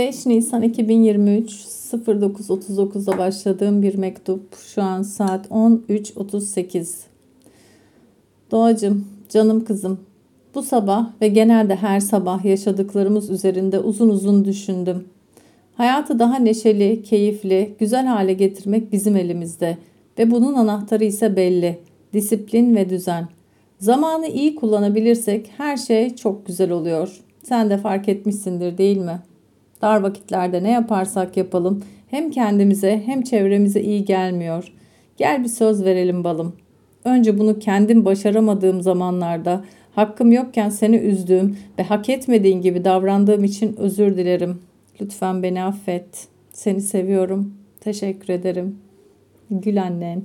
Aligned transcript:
5 0.00 0.26
Nisan 0.26 0.62
2023 0.62 1.50
09.39'da 1.92 3.18
başladığım 3.18 3.82
bir 3.82 3.94
mektup. 3.94 4.56
Şu 4.74 4.82
an 4.82 5.02
saat 5.02 5.46
13.38. 5.46 6.88
Doğacım, 8.50 9.06
canım 9.28 9.64
kızım. 9.64 10.00
Bu 10.54 10.62
sabah 10.62 11.10
ve 11.20 11.28
genelde 11.28 11.76
her 11.76 12.00
sabah 12.00 12.44
yaşadıklarımız 12.44 13.30
üzerinde 13.30 13.78
uzun 13.78 14.08
uzun 14.08 14.44
düşündüm. 14.44 15.04
Hayatı 15.74 16.18
daha 16.18 16.38
neşeli, 16.38 17.02
keyifli, 17.02 17.74
güzel 17.78 18.06
hale 18.06 18.32
getirmek 18.32 18.92
bizim 18.92 19.16
elimizde 19.16 19.78
ve 20.18 20.30
bunun 20.30 20.54
anahtarı 20.54 21.04
ise 21.04 21.36
belli. 21.36 21.78
Disiplin 22.12 22.76
ve 22.76 22.90
düzen. 22.90 23.28
Zamanı 23.78 24.26
iyi 24.26 24.54
kullanabilirsek 24.54 25.50
her 25.56 25.76
şey 25.76 26.16
çok 26.16 26.46
güzel 26.46 26.70
oluyor. 26.70 27.20
Sen 27.42 27.70
de 27.70 27.78
fark 27.78 28.08
etmişsindir 28.08 28.78
değil 28.78 28.98
mi?'' 28.98 29.29
Dar 29.82 30.00
vakitlerde 30.00 30.62
ne 30.62 30.70
yaparsak 30.70 31.36
yapalım 31.36 31.82
hem 32.10 32.30
kendimize 32.30 33.02
hem 33.06 33.22
çevremize 33.22 33.80
iyi 33.80 34.04
gelmiyor. 34.04 34.72
Gel 35.16 35.44
bir 35.44 35.48
söz 35.48 35.84
verelim 35.84 36.24
balım. 36.24 36.56
Önce 37.04 37.38
bunu 37.38 37.58
kendim 37.58 38.04
başaramadığım 38.04 38.82
zamanlarda 38.82 39.64
hakkım 39.94 40.32
yokken 40.32 40.68
seni 40.68 40.96
üzdüğüm 40.96 41.58
ve 41.78 41.82
hak 41.82 42.08
etmediğin 42.08 42.62
gibi 42.62 42.84
davrandığım 42.84 43.44
için 43.44 43.76
özür 43.76 44.16
dilerim. 44.16 44.62
Lütfen 45.00 45.42
beni 45.42 45.62
affet. 45.62 46.28
Seni 46.52 46.80
seviyorum. 46.80 47.54
Teşekkür 47.80 48.28
ederim. 48.28 48.78
Gül 49.50 49.82
annen. 49.82 50.22